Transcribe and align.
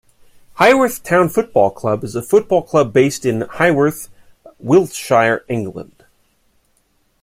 Highworth 0.57 1.03
Town 1.03 1.29
Football 1.29 1.69
Club 1.69 2.03
is 2.03 2.15
a 2.15 2.23
football 2.23 2.63
club 2.63 2.91
based 2.91 3.23
in 3.23 3.41
Highworth, 3.41 4.09
Wiltshire, 4.57 5.45
England. 5.47 6.05